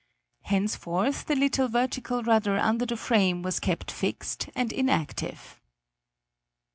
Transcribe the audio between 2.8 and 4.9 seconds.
the frame was kept fixed and